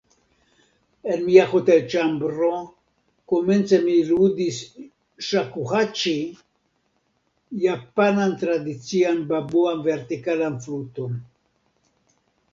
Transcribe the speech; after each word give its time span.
En 1.15 1.19
mia 1.25 1.41
hotelĉambro, 1.49 2.47
komence 3.33 3.77
mi 3.83 3.97
ludis 4.07 4.61
ŝakuhaĉi, 5.27 6.13
japanan 7.65 8.33
tradician 8.45 9.21
bambuan 9.35 9.85
vertikalan 9.89 10.57
fluton. 10.65 11.21